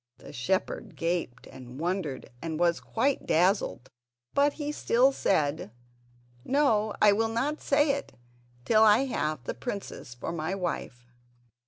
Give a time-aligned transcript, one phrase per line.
[0.17, 3.91] '"The shepherd gaped and wondered and was quite dazzled,
[4.33, 5.69] but he still said:
[6.43, 8.11] "No; I will not say it
[8.65, 11.05] till I have the princess for my wife."